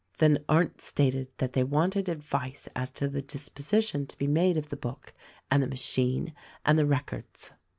[0.17, 4.57] Then Arndt stated that they wanted advice as to the dis position to be made
[4.57, 5.13] of the book
[5.51, 6.33] and the machine
[6.65, 7.51] and the records.